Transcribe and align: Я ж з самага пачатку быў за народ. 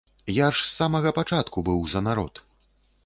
Я 0.35 0.47
ж 0.55 0.61
з 0.61 0.69
самага 0.79 1.11
пачатку 1.19 1.65
быў 1.67 1.79
за 1.93 2.05
народ. 2.09 2.33